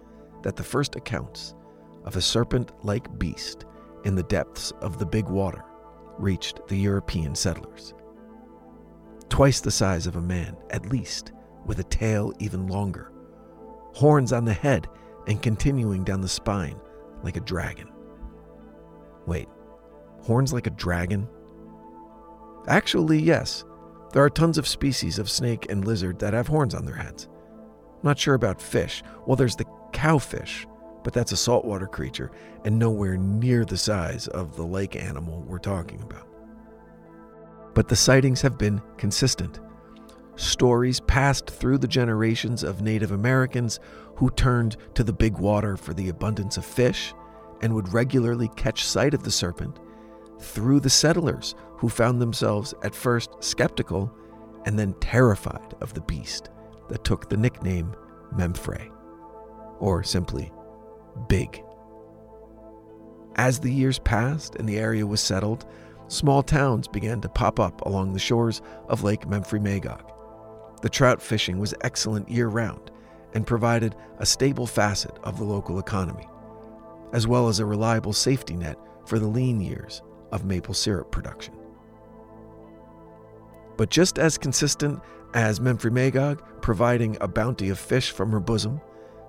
that 0.45 0.55
the 0.55 0.63
first 0.63 0.95
accounts 0.95 1.55
of 2.03 2.15
a 2.15 2.21
serpent 2.21 2.71
like 2.85 3.17
beast 3.17 3.65
in 4.03 4.13
the 4.13 4.21
depths 4.21 4.71
of 4.79 4.99
the 4.99 5.05
Big 5.05 5.27
Water 5.27 5.65
reached 6.19 6.67
the 6.67 6.77
European 6.77 7.33
settlers. 7.33 7.95
Twice 9.27 9.59
the 9.59 9.71
size 9.71 10.05
of 10.05 10.17
a 10.17 10.21
man, 10.21 10.55
at 10.69 10.85
least, 10.85 11.31
with 11.65 11.79
a 11.79 11.83
tail 11.85 12.31
even 12.37 12.67
longer, 12.67 13.11
horns 13.95 14.31
on 14.31 14.45
the 14.45 14.53
head 14.53 14.87
and 15.25 15.41
continuing 15.41 16.03
down 16.03 16.21
the 16.21 16.27
spine 16.27 16.79
like 17.23 17.37
a 17.37 17.41
dragon. 17.41 17.89
Wait, 19.25 19.47
horns 20.21 20.53
like 20.53 20.67
a 20.67 20.71
dragon? 20.71 21.27
Actually, 22.67 23.19
yes. 23.19 23.65
There 24.13 24.23
are 24.23 24.29
tons 24.29 24.59
of 24.59 24.67
species 24.67 25.17
of 25.17 25.27
snake 25.27 25.71
and 25.71 25.85
lizard 25.85 26.19
that 26.19 26.35
have 26.35 26.47
horns 26.47 26.75
on 26.75 26.85
their 26.85 26.95
heads. 26.95 27.29
Not 28.03 28.19
sure 28.19 28.35
about 28.35 28.61
fish. 28.61 29.01
Well, 29.25 29.35
there's 29.35 29.55
the 29.55 29.65
cowfish, 29.95 30.67
but 31.03 31.13
that's 31.13 31.31
a 31.31 31.37
saltwater 31.37 31.87
creature 31.87 32.31
and 32.65 32.77
nowhere 32.77 33.17
near 33.17 33.63
the 33.63 33.77
size 33.77 34.27
of 34.27 34.55
the 34.55 34.65
lake 34.65 34.95
animal 34.95 35.43
we're 35.47 35.57
talking 35.57 36.01
about. 36.01 36.27
But 37.73 37.87
the 37.87 37.95
sightings 37.95 38.41
have 38.41 38.57
been 38.57 38.81
consistent. 38.97 39.59
Stories 40.35 40.99
passed 40.99 41.49
through 41.49 41.77
the 41.77 41.87
generations 41.87 42.63
of 42.63 42.81
Native 42.81 43.11
Americans 43.11 43.79
who 44.15 44.29
turned 44.31 44.77
to 44.95 45.03
the 45.03 45.13
big 45.13 45.37
water 45.37 45.77
for 45.77 45.93
the 45.93 46.09
abundance 46.09 46.57
of 46.57 46.65
fish 46.65 47.13
and 47.61 47.73
would 47.73 47.93
regularly 47.93 48.49
catch 48.55 48.85
sight 48.85 49.13
of 49.13 49.23
the 49.23 49.31
serpent, 49.31 49.79
through 50.39 50.79
the 50.79 50.89
settlers 50.89 51.55
who 51.77 51.87
found 51.87 52.21
themselves 52.21 52.73
at 52.83 52.93
first 52.93 53.31
skeptical 53.39 54.11
and 54.65 54.77
then 54.77 54.93
terrified 54.99 55.75
of 55.81 55.93
the 55.93 56.01
beast 56.01 56.49
that 56.89 57.03
took 57.03 57.29
the 57.29 57.37
nickname 57.37 57.95
Memphrey, 58.35 58.91
or 59.79 60.03
simply 60.03 60.51
Big. 61.27 61.63
As 63.37 63.59
the 63.59 63.71
years 63.71 63.99
passed 63.99 64.55
and 64.55 64.67
the 64.67 64.77
area 64.77 65.05
was 65.05 65.21
settled, 65.21 65.65
small 66.07 66.43
towns 66.43 66.87
began 66.87 67.21
to 67.21 67.29
pop 67.29 67.59
up 67.59 67.81
along 67.81 68.13
the 68.13 68.19
shores 68.19 68.61
of 68.87 69.03
Lake 69.03 69.27
Memphremagog. 69.27 70.11
The 70.81 70.89
trout 70.89 71.21
fishing 71.21 71.59
was 71.59 71.73
excellent 71.81 72.29
year 72.29 72.47
round 72.47 72.91
and 73.33 73.47
provided 73.47 73.95
a 74.19 74.25
stable 74.25 74.67
facet 74.67 75.17
of 75.23 75.37
the 75.37 75.43
local 75.43 75.79
economy, 75.79 76.27
as 77.11 77.27
well 77.27 77.47
as 77.47 77.59
a 77.59 77.65
reliable 77.65 78.13
safety 78.13 78.55
net 78.55 78.77
for 79.05 79.19
the 79.19 79.27
lean 79.27 79.59
years 79.59 80.01
of 80.31 80.45
maple 80.45 80.73
syrup 80.73 81.11
production. 81.11 81.53
But 83.77 83.89
just 83.89 84.19
as 84.19 84.37
consistent 84.37 85.01
as 85.33 85.59
Memphremagog 85.59 86.39
providing 86.61 87.17
a 87.19 87.27
bounty 87.27 87.69
of 87.69 87.77
fish 87.77 88.11
from 88.11 88.31
her 88.31 88.39
bosom, 88.39 88.79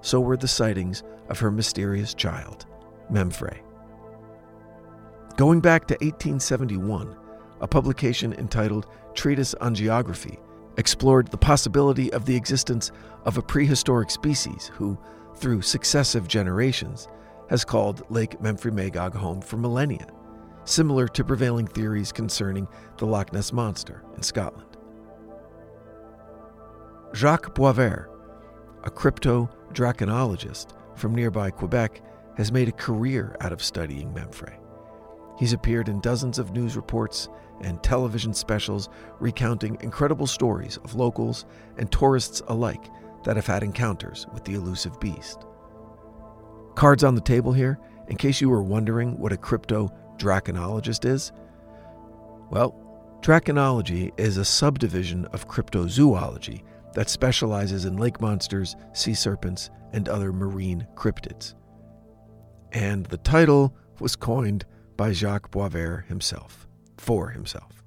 so 0.06 0.20
were 0.20 0.36
the 0.36 0.46
sightings 0.46 1.02
of 1.30 1.40
her 1.40 1.50
mysterious 1.50 2.14
child, 2.14 2.64
Memphrey. 3.10 3.58
Going 5.36 5.60
back 5.60 5.88
to 5.88 5.94
1871, 5.94 7.16
a 7.60 7.66
publication 7.66 8.32
entitled 8.34 8.86
Treatise 9.14 9.54
on 9.54 9.74
Geography 9.74 10.38
explored 10.76 11.26
the 11.26 11.36
possibility 11.36 12.12
of 12.12 12.24
the 12.24 12.36
existence 12.36 12.92
of 13.24 13.36
a 13.36 13.42
prehistoric 13.42 14.12
species 14.12 14.70
who, 14.74 14.96
through 15.34 15.60
successive 15.60 16.28
generations, 16.28 17.08
has 17.50 17.64
called 17.64 18.08
Lake 18.08 18.38
Memphremagog 18.40 19.12
home 19.12 19.40
for 19.40 19.56
millennia, 19.56 20.06
similar 20.64 21.08
to 21.08 21.24
prevailing 21.24 21.66
theories 21.66 22.12
concerning 22.12 22.68
the 22.98 23.06
Loch 23.06 23.32
Ness 23.32 23.52
Monster 23.52 24.04
in 24.16 24.22
Scotland. 24.22 24.76
Jacques 27.12 27.56
Boisvert, 27.56 28.06
a 28.84 28.90
crypto 28.90 29.50
draconologist 29.76 30.72
from 30.96 31.14
nearby 31.14 31.50
Quebec, 31.50 32.00
has 32.36 32.50
made 32.50 32.68
a 32.68 32.72
career 32.72 33.36
out 33.40 33.52
of 33.52 33.62
studying 33.62 34.12
Memphrey. 34.12 34.58
He's 35.38 35.52
appeared 35.52 35.88
in 35.88 36.00
dozens 36.00 36.38
of 36.38 36.52
news 36.52 36.76
reports 36.76 37.28
and 37.62 37.82
television 37.82 38.34
specials 38.34 38.88
recounting 39.20 39.78
incredible 39.80 40.26
stories 40.26 40.78
of 40.78 40.94
locals 40.94 41.44
and 41.78 41.92
tourists 41.92 42.42
alike 42.48 42.90
that 43.24 43.36
have 43.36 43.46
had 43.46 43.62
encounters 43.62 44.26
with 44.32 44.44
the 44.44 44.54
elusive 44.54 44.98
beast. 44.98 45.44
Cards 46.74 47.04
on 47.04 47.14
the 47.14 47.20
table 47.20 47.52
here, 47.52 47.78
in 48.08 48.16
case 48.16 48.40
you 48.40 48.48
were 48.48 48.62
wondering 48.62 49.18
what 49.18 49.32
a 49.32 49.36
crypto 49.36 49.90
draconologist 50.16 51.04
is? 51.04 51.32
Well, 52.50 52.74
draconology 53.20 54.12
is 54.18 54.36
a 54.36 54.44
subdivision 54.44 55.26
of 55.26 55.48
cryptozoology 55.48 56.62
that 56.96 57.10
specializes 57.10 57.84
in 57.84 57.98
lake 57.98 58.22
monsters, 58.22 58.74
sea 58.94 59.12
serpents, 59.12 59.68
and 59.92 60.08
other 60.08 60.32
marine 60.32 60.86
cryptids. 60.94 61.52
And 62.72 63.04
the 63.06 63.18
title 63.18 63.76
was 64.00 64.16
coined 64.16 64.64
by 64.96 65.12
Jacques 65.12 65.50
Boisvert 65.50 66.06
himself, 66.06 66.66
for 66.96 67.28
himself. 67.28 67.84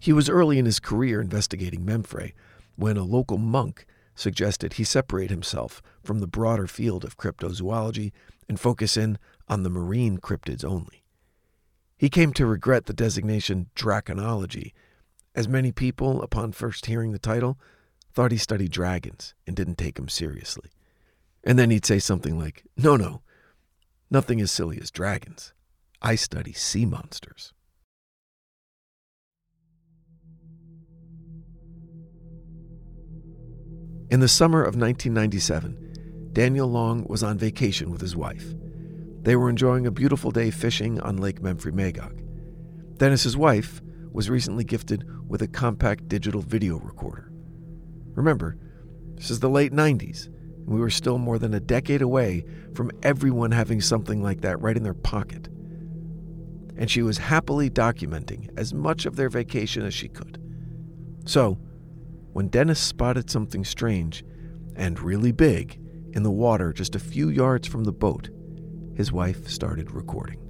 He 0.00 0.14
was 0.14 0.30
early 0.30 0.58
in 0.58 0.64
his 0.64 0.80
career 0.80 1.20
investigating 1.20 1.84
Memphrey 1.84 2.32
when 2.76 2.96
a 2.96 3.04
local 3.04 3.36
monk 3.36 3.84
suggested 4.14 4.72
he 4.72 4.84
separate 4.84 5.28
himself 5.28 5.82
from 6.02 6.20
the 6.20 6.26
broader 6.26 6.66
field 6.66 7.04
of 7.04 7.18
cryptozoology 7.18 8.12
and 8.48 8.58
focus 8.58 8.96
in 8.96 9.18
on 9.46 9.62
the 9.62 9.68
marine 9.68 10.16
cryptids 10.16 10.64
only. 10.64 11.04
He 11.98 12.08
came 12.08 12.32
to 12.32 12.46
regret 12.46 12.86
the 12.86 12.94
designation 12.94 13.68
draconology, 13.76 14.72
as 15.34 15.48
many 15.48 15.70
people, 15.70 16.22
upon 16.22 16.52
first 16.52 16.86
hearing 16.86 17.12
the 17.12 17.18
title, 17.18 17.58
thought 18.16 18.32
he 18.32 18.38
studied 18.38 18.70
dragons 18.72 19.34
and 19.46 19.54
didn't 19.54 19.76
take 19.76 19.98
him 19.98 20.08
seriously. 20.08 20.70
And 21.44 21.58
then 21.58 21.70
he'd 21.70 21.84
say 21.84 21.98
something 21.98 22.38
like, 22.38 22.64
No, 22.74 22.96
no, 22.96 23.20
nothing 24.10 24.40
as 24.40 24.50
silly 24.50 24.78
as 24.80 24.90
dragons. 24.90 25.52
I 26.00 26.14
study 26.14 26.54
sea 26.54 26.86
monsters. 26.86 27.52
In 34.10 34.20
the 34.20 34.28
summer 34.28 34.60
of 34.60 34.76
1997, 34.76 36.30
Daniel 36.32 36.68
Long 36.68 37.04
was 37.08 37.22
on 37.22 37.36
vacation 37.36 37.90
with 37.90 38.00
his 38.00 38.16
wife. 38.16 38.46
They 39.22 39.36
were 39.36 39.50
enjoying 39.50 39.86
a 39.86 39.90
beautiful 39.90 40.30
day 40.30 40.50
fishing 40.50 41.00
on 41.00 41.18
Lake 41.18 41.42
Memphremagog. 41.42 42.22
Dennis's 42.96 43.36
wife 43.36 43.82
was 44.10 44.30
recently 44.30 44.64
gifted 44.64 45.04
with 45.28 45.42
a 45.42 45.48
compact 45.48 46.08
digital 46.08 46.40
video 46.40 46.78
recorder. 46.78 47.30
Remember, 48.16 48.56
this 49.14 49.30
is 49.30 49.40
the 49.40 49.50
late 49.50 49.72
90s, 49.72 50.26
and 50.26 50.66
we 50.66 50.80
were 50.80 50.90
still 50.90 51.18
more 51.18 51.38
than 51.38 51.54
a 51.54 51.60
decade 51.60 52.02
away 52.02 52.44
from 52.74 52.90
everyone 53.02 53.52
having 53.52 53.80
something 53.80 54.22
like 54.22 54.40
that 54.40 54.60
right 54.60 54.76
in 54.76 54.82
their 54.82 54.94
pocket. 54.94 55.46
And 56.78 56.90
she 56.90 57.02
was 57.02 57.18
happily 57.18 57.70
documenting 57.70 58.48
as 58.58 58.74
much 58.74 59.06
of 59.06 59.16
their 59.16 59.28
vacation 59.28 59.84
as 59.84 59.94
she 59.94 60.08
could. 60.08 60.42
So, 61.26 61.58
when 62.32 62.48
Dennis 62.48 62.80
spotted 62.80 63.30
something 63.30 63.64
strange 63.64 64.24
and 64.74 64.98
really 65.00 65.32
big 65.32 65.78
in 66.12 66.22
the 66.22 66.30
water 66.30 66.72
just 66.72 66.94
a 66.94 66.98
few 66.98 67.28
yards 67.28 67.68
from 67.68 67.84
the 67.84 67.92
boat, 67.92 68.30
his 68.94 69.12
wife 69.12 69.48
started 69.48 69.90
recording. 69.90 70.40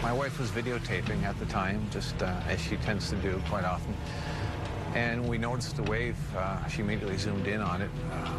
My 0.00 0.12
wife 0.12 0.38
was 0.38 0.50
videotaping 0.50 1.22
at 1.22 1.38
the 1.38 1.46
time, 1.46 1.84
just 1.90 2.20
uh, 2.22 2.40
as 2.46 2.60
she 2.60 2.76
tends 2.76 3.10
to 3.10 3.16
do 3.16 3.40
quite 3.48 3.64
often. 3.64 3.96
And 4.94 5.26
we 5.26 5.38
noticed 5.38 5.76
the 5.76 5.82
wave. 5.84 6.16
Uh, 6.36 6.66
she 6.66 6.82
immediately 6.82 7.16
zoomed 7.16 7.46
in 7.46 7.60
on 7.60 7.80
it. 7.80 7.90
Uh, 8.12 8.32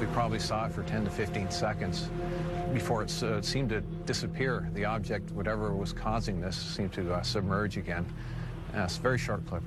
we 0.00 0.06
probably 0.06 0.38
saw 0.38 0.66
it 0.66 0.72
for 0.72 0.82
10 0.84 1.04
to 1.04 1.10
15 1.10 1.50
seconds 1.50 2.08
before 2.72 3.02
it 3.02 3.22
uh, 3.22 3.42
seemed 3.42 3.70
to 3.70 3.80
disappear. 4.06 4.68
The 4.74 4.84
object, 4.84 5.30
whatever 5.32 5.74
was 5.74 5.92
causing 5.92 6.40
this, 6.40 6.56
seemed 6.56 6.92
to 6.92 7.14
uh, 7.14 7.22
submerge 7.22 7.76
again. 7.76 8.06
Uh, 8.74 8.82
it's 8.82 8.98
a 8.98 9.00
very 9.00 9.18
short 9.18 9.44
clip. 9.46 9.62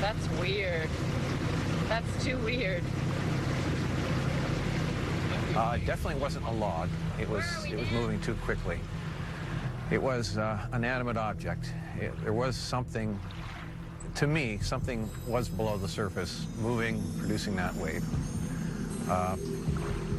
That's 0.00 0.28
weird. 0.40 0.88
That's 1.88 2.24
too 2.24 2.38
weird. 2.38 2.84
Uh, 5.56 5.78
it 5.80 5.86
definitely 5.86 6.20
wasn't 6.20 6.46
a 6.46 6.50
log. 6.52 6.88
It 7.20 7.28
was 7.28 7.44
it 7.64 7.76
was 7.76 7.90
moving 7.90 8.20
too 8.20 8.34
quickly. 8.42 8.78
It 9.90 10.02
was 10.02 10.36
uh, 10.36 10.58
an 10.72 10.84
animate 10.84 11.16
object. 11.16 11.72
It, 12.00 12.12
there 12.22 12.32
was 12.32 12.56
something, 12.56 13.18
to 14.16 14.26
me, 14.26 14.58
something 14.62 15.08
was 15.26 15.48
below 15.48 15.76
the 15.76 15.88
surface, 15.88 16.46
moving, 16.60 17.02
producing 17.18 17.56
that 17.56 17.74
wave. 17.76 18.04
Uh, 19.08 19.36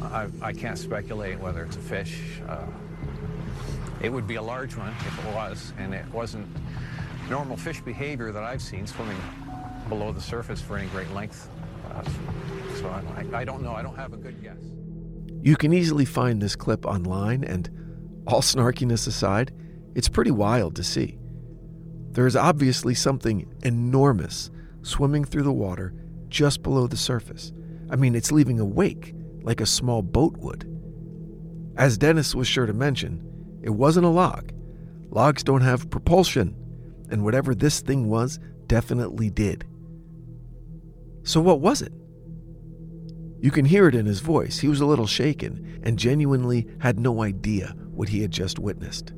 I, 0.02 0.26
I, 0.40 0.52
can't 0.52 0.78
speculate 0.78 1.40
whether 1.40 1.64
it's 1.64 1.76
a 1.76 1.80
fish. 1.80 2.40
Uh, 2.48 2.66
it 4.00 4.10
would 4.10 4.26
be 4.26 4.36
a 4.36 4.42
large 4.42 4.76
one 4.76 4.94
if 5.00 5.26
it 5.26 5.34
was, 5.34 5.72
and 5.78 5.92
it 5.92 6.06
wasn't 6.12 6.46
normal 7.28 7.56
fish 7.56 7.80
behavior 7.80 8.30
that 8.30 8.44
I've 8.44 8.62
seen 8.62 8.86
swimming 8.86 9.16
below 9.88 10.12
the 10.12 10.20
surface 10.20 10.60
for 10.60 10.78
any 10.78 10.88
great 10.88 11.10
length. 11.12 11.48
Uh, 11.90 12.02
so 12.76 12.88
I, 12.88 13.40
I 13.40 13.44
don't 13.44 13.62
know. 13.62 13.72
I 13.72 13.82
don't 13.82 13.96
have 13.96 14.12
a 14.12 14.16
good 14.16 14.40
guess. 14.42 14.58
You 15.42 15.56
can 15.56 15.72
easily 15.72 16.04
find 16.04 16.40
this 16.40 16.56
clip 16.56 16.86
online, 16.86 17.44
and 17.44 17.70
all 18.26 18.40
snarkiness 18.40 19.06
aside, 19.06 19.52
it's 19.94 20.08
pretty 20.08 20.30
wild 20.30 20.76
to 20.76 20.84
see. 20.84 21.18
There 22.16 22.26
is 22.26 22.34
obviously 22.34 22.94
something 22.94 23.46
enormous 23.62 24.50
swimming 24.80 25.26
through 25.26 25.42
the 25.42 25.52
water 25.52 25.92
just 26.28 26.62
below 26.62 26.86
the 26.86 26.96
surface. 26.96 27.52
I 27.90 27.96
mean, 27.96 28.14
it's 28.14 28.32
leaving 28.32 28.58
a 28.58 28.64
wake 28.64 29.14
like 29.42 29.60
a 29.60 29.66
small 29.66 30.00
boat 30.00 30.34
would. 30.38 30.64
As 31.76 31.98
Dennis 31.98 32.34
was 32.34 32.48
sure 32.48 32.64
to 32.64 32.72
mention, 32.72 33.60
it 33.62 33.68
wasn't 33.68 34.06
a 34.06 34.08
log. 34.08 34.50
Logs 35.10 35.42
don't 35.42 35.60
have 35.60 35.90
propulsion, 35.90 36.56
and 37.10 37.22
whatever 37.22 37.54
this 37.54 37.80
thing 37.80 38.08
was 38.08 38.38
definitely 38.66 39.28
did. 39.28 39.66
So, 41.22 41.42
what 41.42 41.60
was 41.60 41.82
it? 41.82 41.92
You 43.42 43.50
can 43.50 43.66
hear 43.66 43.88
it 43.88 43.94
in 43.94 44.06
his 44.06 44.20
voice. 44.20 44.58
He 44.60 44.68
was 44.68 44.80
a 44.80 44.86
little 44.86 45.06
shaken 45.06 45.82
and 45.82 45.98
genuinely 45.98 46.66
had 46.78 46.98
no 46.98 47.22
idea 47.22 47.74
what 47.90 48.08
he 48.08 48.22
had 48.22 48.30
just 48.30 48.58
witnessed. 48.58 49.12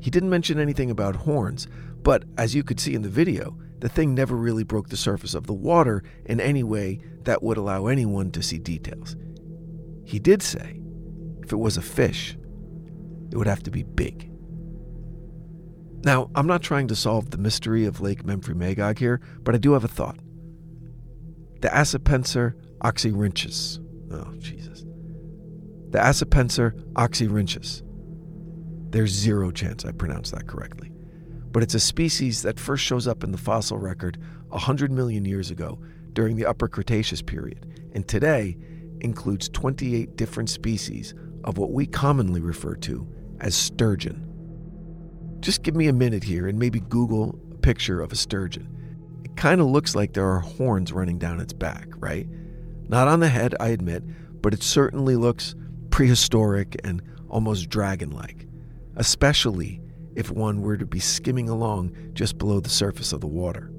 He 0.00 0.10
didn't 0.10 0.30
mention 0.30 0.60
anything 0.60 0.90
about 0.90 1.16
horns, 1.16 1.66
but 2.02 2.24
as 2.36 2.54
you 2.54 2.62
could 2.62 2.80
see 2.80 2.94
in 2.94 3.02
the 3.02 3.08
video, 3.08 3.56
the 3.80 3.88
thing 3.88 4.14
never 4.14 4.36
really 4.36 4.64
broke 4.64 4.88
the 4.88 4.96
surface 4.96 5.34
of 5.34 5.46
the 5.46 5.52
water 5.52 6.02
in 6.24 6.40
any 6.40 6.62
way 6.62 7.00
that 7.22 7.42
would 7.42 7.56
allow 7.56 7.86
anyone 7.86 8.30
to 8.32 8.42
see 8.42 8.58
details. 8.58 9.16
He 10.04 10.18
did 10.18 10.42
say 10.42 10.80
if 11.42 11.52
it 11.52 11.56
was 11.56 11.76
a 11.76 11.82
fish, 11.82 12.36
it 13.30 13.36
would 13.36 13.46
have 13.46 13.62
to 13.64 13.70
be 13.70 13.82
big. 13.82 14.30
Now, 16.04 16.30
I'm 16.34 16.46
not 16.46 16.62
trying 16.62 16.88
to 16.88 16.96
solve 16.96 17.30
the 17.30 17.38
mystery 17.38 17.84
of 17.84 18.00
Lake 18.00 18.24
Memphremagog 18.24 18.98
here, 18.98 19.20
but 19.42 19.54
I 19.54 19.58
do 19.58 19.72
have 19.72 19.84
a 19.84 19.88
thought. 19.88 20.18
The 21.60 21.68
Acipenser 21.68 22.54
oxyrhynchus. 22.80 23.80
Oh, 24.12 24.32
Jesus. 24.38 24.84
The 25.90 25.98
Acipenser 25.98 26.72
oxyrhynchus. 26.92 27.82
There's 28.90 29.10
zero 29.10 29.50
chance 29.50 29.84
I 29.84 29.92
pronounced 29.92 30.32
that 30.32 30.46
correctly. 30.46 30.92
But 31.50 31.62
it's 31.62 31.74
a 31.74 31.80
species 31.80 32.42
that 32.42 32.60
first 32.60 32.84
shows 32.84 33.08
up 33.08 33.24
in 33.24 33.32
the 33.32 33.38
fossil 33.38 33.78
record 33.78 34.18
100 34.48 34.90
million 34.90 35.24
years 35.24 35.50
ago 35.50 35.78
during 36.12 36.36
the 36.36 36.46
Upper 36.46 36.68
Cretaceous 36.68 37.22
period, 37.22 37.90
and 37.94 38.06
today 38.06 38.56
includes 39.00 39.48
28 39.48 40.16
different 40.16 40.50
species 40.50 41.14
of 41.44 41.58
what 41.58 41.72
we 41.72 41.86
commonly 41.86 42.40
refer 42.40 42.74
to 42.74 43.06
as 43.40 43.54
sturgeon. 43.54 44.24
Just 45.40 45.62
give 45.62 45.76
me 45.76 45.86
a 45.86 45.92
minute 45.92 46.24
here 46.24 46.48
and 46.48 46.58
maybe 46.58 46.80
Google 46.80 47.38
a 47.52 47.56
picture 47.58 48.00
of 48.00 48.12
a 48.12 48.16
sturgeon. 48.16 48.68
It 49.24 49.36
kind 49.36 49.60
of 49.60 49.68
looks 49.68 49.94
like 49.94 50.12
there 50.12 50.28
are 50.28 50.40
horns 50.40 50.92
running 50.92 51.18
down 51.18 51.40
its 51.40 51.52
back, 51.52 51.86
right? 51.96 52.26
Not 52.88 53.08
on 53.08 53.20
the 53.20 53.28
head, 53.28 53.54
I 53.60 53.68
admit, 53.68 54.02
but 54.42 54.52
it 54.52 54.62
certainly 54.62 55.14
looks 55.14 55.54
prehistoric 55.90 56.76
and 56.84 57.02
almost 57.28 57.68
dragon 57.68 58.10
like, 58.10 58.46
especially 58.96 59.80
if 60.18 60.32
one 60.32 60.60
were 60.62 60.76
to 60.76 60.84
be 60.84 60.98
skimming 60.98 61.48
along 61.48 61.94
just 62.12 62.38
below 62.38 62.58
the 62.58 62.68
surface 62.68 63.12
of 63.12 63.20
the 63.20 63.26
water. 63.28 63.70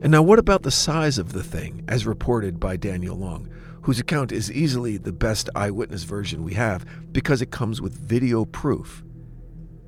And 0.00 0.10
now, 0.10 0.22
what 0.22 0.38
about 0.38 0.62
the 0.62 0.70
size 0.70 1.18
of 1.18 1.34
the 1.34 1.42
thing, 1.42 1.84
as 1.86 2.06
reported 2.06 2.58
by 2.58 2.78
Daniel 2.78 3.14
Long, 3.14 3.50
whose 3.82 4.00
account 4.00 4.32
is 4.32 4.50
easily 4.50 4.96
the 4.96 5.12
best 5.12 5.50
eyewitness 5.54 6.04
version 6.04 6.44
we 6.44 6.54
have 6.54 6.86
because 7.12 7.42
it 7.42 7.50
comes 7.50 7.82
with 7.82 7.92
video 7.92 8.46
proof? 8.46 9.04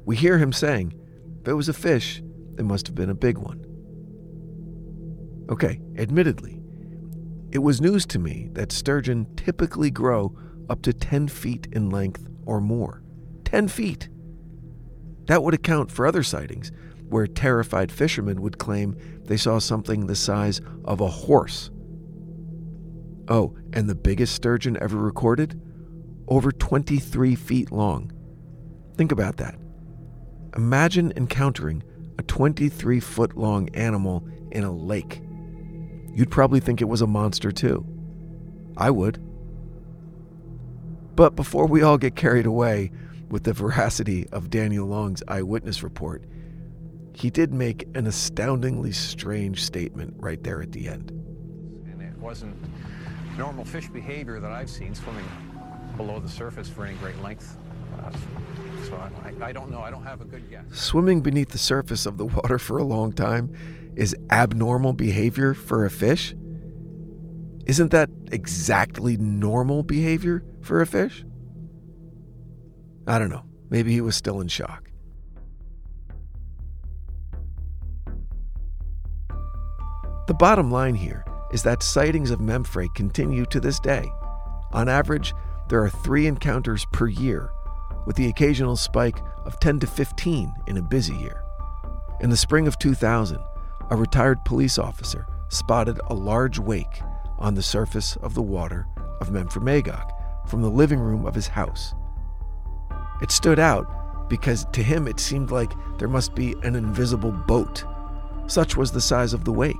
We 0.04 0.14
hear 0.14 0.36
him 0.36 0.52
saying, 0.52 0.92
if 1.40 1.48
it 1.48 1.54
was 1.54 1.70
a 1.70 1.72
fish, 1.72 2.22
it 2.58 2.64
must 2.66 2.86
have 2.86 2.94
been 2.94 3.10
a 3.10 3.14
big 3.14 3.38
one. 3.38 3.64
Okay, 5.48 5.80
admittedly, 5.96 6.60
it 7.50 7.60
was 7.60 7.80
news 7.80 8.04
to 8.06 8.18
me 8.18 8.50
that 8.52 8.72
sturgeon 8.72 9.26
typically 9.36 9.90
grow 9.90 10.36
up 10.68 10.82
to 10.82 10.92
10 10.92 11.28
feet 11.28 11.66
in 11.72 11.88
length 11.88 12.28
or 12.44 12.60
more. 12.60 13.02
10 13.46 13.68
feet! 13.68 14.10
That 15.26 15.42
would 15.42 15.54
account 15.54 15.90
for 15.90 16.06
other 16.06 16.22
sightings 16.22 16.72
where 17.08 17.26
terrified 17.26 17.92
fishermen 17.92 18.42
would 18.42 18.58
claim 18.58 18.96
they 19.24 19.36
saw 19.36 19.58
something 19.58 20.06
the 20.06 20.16
size 20.16 20.60
of 20.84 21.00
a 21.00 21.08
horse. 21.08 21.70
Oh, 23.28 23.56
and 23.72 23.88
the 23.88 23.94
biggest 23.94 24.34
sturgeon 24.34 24.76
ever 24.80 24.96
recorded? 24.96 25.60
Over 26.28 26.52
23 26.52 27.34
feet 27.34 27.72
long. 27.72 28.12
Think 28.96 29.12
about 29.12 29.36
that. 29.38 29.56
Imagine 30.56 31.12
encountering 31.16 31.82
a 32.18 32.22
23 32.22 33.00
foot 33.00 33.36
long 33.36 33.68
animal 33.70 34.26
in 34.52 34.64
a 34.64 34.72
lake. 34.72 35.22
You'd 36.14 36.30
probably 36.30 36.60
think 36.60 36.80
it 36.80 36.88
was 36.88 37.02
a 37.02 37.06
monster 37.06 37.52
too. 37.52 37.84
I 38.76 38.90
would. 38.90 39.22
But 41.14 41.36
before 41.36 41.66
we 41.66 41.82
all 41.82 41.98
get 41.98 42.16
carried 42.16 42.46
away 42.46 42.90
with 43.28 43.44
the 43.44 43.52
veracity 43.52 44.28
of 44.30 44.50
Daniel 44.50 44.86
Long's 44.86 45.22
eyewitness 45.28 45.82
report, 45.82 46.24
he 47.12 47.30
did 47.30 47.52
make 47.52 47.88
an 47.94 48.06
astoundingly 48.06 48.92
strange 48.92 49.64
statement 49.64 50.14
right 50.18 50.42
there 50.42 50.60
at 50.62 50.72
the 50.72 50.88
end. 50.88 51.10
And 51.90 52.02
it 52.02 52.16
wasn't 52.18 52.56
normal 53.36 53.64
fish 53.64 53.88
behavior 53.88 54.40
that 54.40 54.52
I've 54.52 54.70
seen 54.70 54.94
swimming 54.94 55.24
below 55.96 56.20
the 56.20 56.28
surface 56.28 56.68
for 56.68 56.84
any 56.84 56.96
great 56.98 57.20
length. 57.22 57.56
Uh, 57.98 58.10
so 58.84 58.94
I, 59.24 59.46
I 59.46 59.52
don't 59.52 59.70
know. 59.70 59.80
I 59.80 59.90
don't 59.90 60.04
have 60.04 60.20
a 60.20 60.24
good 60.24 60.48
guess. 60.50 60.64
Swimming 60.72 61.20
beneath 61.20 61.50
the 61.50 61.58
surface 61.58 62.06
of 62.06 62.18
the 62.18 62.26
water 62.26 62.58
for 62.58 62.78
a 62.78 62.84
long 62.84 63.12
time 63.12 63.52
is 63.96 64.14
abnormal 64.30 64.92
behavior 64.92 65.54
for 65.54 65.84
a 65.84 65.90
fish? 65.90 66.34
Isn't 67.66 67.90
that 67.90 68.10
exactly 68.30 69.16
normal 69.16 69.82
behavior 69.82 70.44
for 70.60 70.80
a 70.80 70.86
fish? 70.86 71.24
I 73.06 73.18
don't 73.18 73.30
know. 73.30 73.44
Maybe 73.70 73.92
he 73.92 74.00
was 74.00 74.16
still 74.16 74.40
in 74.40 74.48
shock. 74.48 74.90
The 80.26 80.34
bottom 80.34 80.70
line 80.72 80.96
here 80.96 81.24
is 81.52 81.62
that 81.62 81.82
sightings 81.82 82.30
of 82.30 82.40
Memphrey 82.40 82.88
continue 82.94 83.46
to 83.46 83.60
this 83.60 83.78
day. 83.78 84.10
On 84.72 84.88
average, 84.88 85.32
there 85.68 85.82
are 85.82 85.88
three 85.88 86.26
encounters 86.26 86.84
per 86.92 87.06
year, 87.06 87.50
with 88.06 88.16
the 88.16 88.28
occasional 88.28 88.76
spike 88.76 89.18
of 89.44 89.58
10 89.60 89.80
to 89.80 89.86
15 89.86 90.52
in 90.66 90.76
a 90.76 90.82
busy 90.82 91.14
year. 91.14 91.42
In 92.20 92.30
the 92.30 92.36
spring 92.36 92.66
of 92.66 92.78
2000, 92.78 93.38
a 93.90 93.96
retired 93.96 94.44
police 94.44 94.78
officer 94.78 95.26
spotted 95.48 96.00
a 96.06 96.14
large 96.14 96.58
wake 96.58 97.00
on 97.38 97.54
the 97.54 97.62
surface 97.62 98.16
of 98.16 98.34
the 98.34 98.42
water 98.42 98.86
of 99.20 99.30
Memphremagog 99.30 100.10
from 100.48 100.62
the 100.62 100.70
living 100.70 100.98
room 100.98 101.24
of 101.24 101.34
his 101.34 101.46
house. 101.46 101.94
It 103.20 103.30
stood 103.30 103.58
out 103.58 104.28
because 104.28 104.66
to 104.72 104.82
him 104.82 105.06
it 105.06 105.20
seemed 105.20 105.50
like 105.50 105.72
there 105.98 106.08
must 106.08 106.34
be 106.34 106.54
an 106.62 106.74
invisible 106.74 107.32
boat. 107.32 107.84
Such 108.46 108.76
was 108.76 108.92
the 108.92 109.00
size 109.00 109.32
of 109.32 109.44
the 109.44 109.52
wake, 109.52 109.76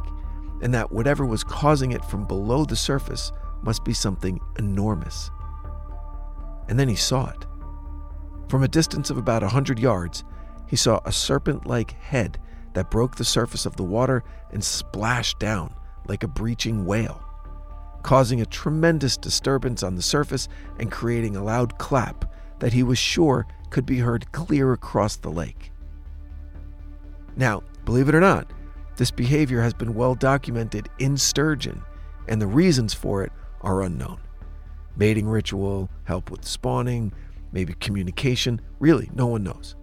and 0.62 0.72
that 0.74 0.92
whatever 0.92 1.26
was 1.26 1.44
causing 1.44 1.92
it 1.92 2.04
from 2.04 2.26
below 2.26 2.64
the 2.64 2.76
surface 2.76 3.32
must 3.62 3.84
be 3.84 3.92
something 3.92 4.40
enormous. 4.58 5.30
And 6.68 6.78
then 6.78 6.88
he 6.88 6.96
saw 6.96 7.28
it. 7.28 7.46
From 8.48 8.62
a 8.62 8.68
distance 8.68 9.10
of 9.10 9.18
about 9.18 9.42
a 9.42 9.48
hundred 9.48 9.78
yards, 9.78 10.24
he 10.66 10.76
saw 10.76 11.00
a 11.04 11.12
serpent 11.12 11.66
like 11.66 11.92
head 11.92 12.38
that 12.74 12.90
broke 12.90 13.16
the 13.16 13.24
surface 13.24 13.66
of 13.66 13.76
the 13.76 13.84
water 13.84 14.22
and 14.52 14.62
splashed 14.62 15.38
down 15.38 15.74
like 16.08 16.22
a 16.22 16.28
breaching 16.28 16.84
whale, 16.84 17.22
causing 18.02 18.40
a 18.40 18.46
tremendous 18.46 19.16
disturbance 19.16 19.82
on 19.82 19.96
the 19.96 20.02
surface 20.02 20.48
and 20.78 20.92
creating 20.92 21.36
a 21.36 21.42
loud 21.42 21.78
clap 21.78 22.24
that 22.58 22.72
he 22.72 22.82
was 22.82 22.98
sure 22.98 23.46
could 23.70 23.86
be 23.86 23.98
heard 23.98 24.30
clear 24.32 24.72
across 24.72 25.16
the 25.16 25.30
lake. 25.30 25.72
Now, 27.36 27.62
believe 27.84 28.08
it 28.08 28.14
or 28.14 28.20
not, 28.20 28.50
this 28.96 29.10
behavior 29.10 29.60
has 29.60 29.74
been 29.74 29.94
well 29.94 30.14
documented 30.14 30.88
in 30.98 31.16
sturgeon, 31.16 31.82
and 32.28 32.40
the 32.40 32.46
reasons 32.46 32.94
for 32.94 33.22
it 33.22 33.32
are 33.60 33.82
unknown. 33.82 34.20
Mating 34.96 35.28
ritual, 35.28 35.90
help 36.04 36.30
with 36.30 36.46
spawning, 36.46 37.12
maybe 37.52 37.74
communication, 37.74 38.60
really, 38.78 39.10
no 39.14 39.26
one 39.26 39.42
knows. 39.42 39.76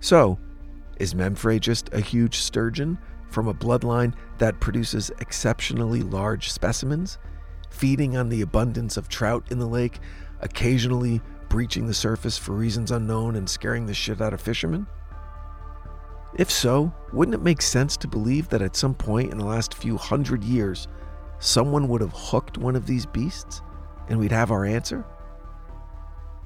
So, 0.00 0.38
is 0.98 1.14
Memphre 1.14 1.60
just 1.60 1.92
a 1.92 2.00
huge 2.00 2.38
sturgeon 2.38 2.98
from 3.28 3.48
a 3.48 3.54
bloodline 3.54 4.14
that 4.38 4.60
produces 4.60 5.10
exceptionally 5.20 6.02
large 6.02 6.50
specimens, 6.50 7.18
feeding 7.70 8.16
on 8.16 8.28
the 8.28 8.42
abundance 8.42 8.96
of 8.96 9.08
trout 9.08 9.46
in 9.50 9.58
the 9.58 9.66
lake, 9.66 10.00
occasionally 10.40 11.20
breaching 11.52 11.86
the 11.86 11.92
surface 11.92 12.38
for 12.38 12.52
reasons 12.52 12.92
unknown 12.92 13.36
and 13.36 13.46
scaring 13.46 13.84
the 13.84 13.92
shit 13.92 14.22
out 14.22 14.32
of 14.32 14.40
fishermen? 14.40 14.86
If 16.38 16.50
so, 16.50 16.90
wouldn't 17.12 17.34
it 17.34 17.42
make 17.42 17.60
sense 17.60 17.94
to 17.98 18.08
believe 18.08 18.48
that 18.48 18.62
at 18.62 18.74
some 18.74 18.94
point 18.94 19.30
in 19.30 19.36
the 19.36 19.44
last 19.44 19.74
few 19.74 19.98
hundred 19.98 20.42
years, 20.42 20.88
someone 21.40 21.88
would 21.88 22.00
have 22.00 22.14
hooked 22.14 22.56
one 22.56 22.74
of 22.74 22.86
these 22.86 23.04
beasts 23.04 23.60
and 24.08 24.18
we'd 24.18 24.32
have 24.32 24.50
our 24.50 24.64
answer? 24.64 25.04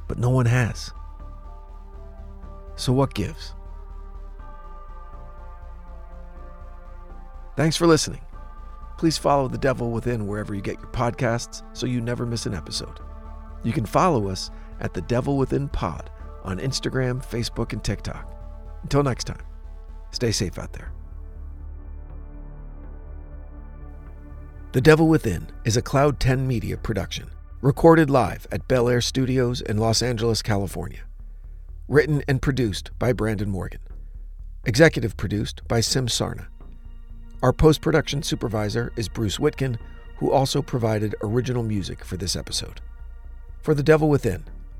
But 0.09 0.19
no 0.19 0.31
one 0.31 0.47
has. 0.47 0.91
So 2.75 2.93
what 2.93 3.15
gives? 3.15 3.55
Thanks 7.57 7.77
for 7.77 7.87
listening. 7.87 8.23
Please 8.99 9.17
follow 9.17 9.47
The 9.47 9.57
Devil 9.57 9.93
Within 9.93 10.27
wherever 10.27 10.53
you 10.53 10.63
get 10.63 10.81
your 10.81 10.91
podcasts 10.91 11.63
so 11.75 11.87
you 11.87 12.01
never 12.01 12.27
miss 12.27 12.45
an 12.47 12.55
episode. 12.55 12.99
You 13.63 13.73
can 13.73 13.87
follow 13.87 14.29
us 14.29 14.51
at 14.81 14.95
The 14.95 15.03
Devil 15.03 15.37
Within 15.37 15.69
Pod 15.69 16.11
on 16.45 16.59
Instagram, 16.59 17.25
Facebook, 17.25 17.73
and 17.73 17.83
TikTok. 17.83 18.33
Until 18.83 19.03
next 19.03 19.25
time, 19.25 19.45
stay 20.11 20.31
safe 20.31 20.59
out 20.59 20.73
there. 20.73 20.93
The 24.73 24.81
Devil 24.81 25.09
Within 25.09 25.49
is 25.65 25.77
a 25.77 25.83
Cloud 25.83 26.21
10 26.21 26.47
Media 26.47 26.77
production, 26.77 27.31
recorded 27.63 28.11
live 28.11 28.47
at 28.53 28.69
Bel 28.69 28.89
Air 28.89 29.01
Studios 29.01 29.61
in 29.61 29.79
Los 29.79 30.03
Angeles, 30.03 30.43
California. 30.43 31.01
Written 31.89 32.23
and 32.29 32.43
produced 32.43 32.91
by 32.99 33.13
Brandon 33.13 33.49
Morgan. 33.49 33.81
Executive 34.65 35.17
produced 35.17 35.67
by 35.67 35.81
Sim 35.81 36.09
Sarna. 36.09 36.49
Our 37.43 37.53
post 37.53 37.81
production 37.81 38.23
supervisor 38.23 38.93
is 38.97 39.09
Bruce 39.09 39.39
Witkin, 39.39 39.79
who 40.17 40.31
also 40.31 40.61
provided 40.61 41.15
original 41.23 41.63
music 41.63 42.05
for 42.05 42.17
this 42.17 42.37
episode. 42.37 42.81
For 43.63 43.75
The 43.75 43.83
Devil 43.83 44.09
Within, 44.09 44.45